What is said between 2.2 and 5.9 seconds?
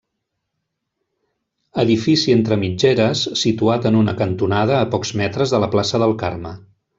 entre mitgeres, situat en una cantonada a pocs metres de la